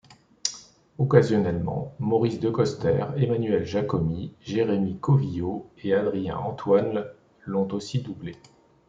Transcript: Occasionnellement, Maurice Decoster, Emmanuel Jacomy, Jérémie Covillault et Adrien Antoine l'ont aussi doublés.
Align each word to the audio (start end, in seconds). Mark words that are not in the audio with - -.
Occasionnellement, 0.97 1.93
Maurice 1.99 2.39
Decoster, 2.39 3.05
Emmanuel 3.17 3.65
Jacomy, 3.65 4.33
Jérémie 4.41 4.97
Covillault 4.97 5.67
et 5.83 5.93
Adrien 5.93 6.37
Antoine 6.37 7.05
l'ont 7.45 7.67
aussi 7.67 8.01
doublés. 8.01 8.39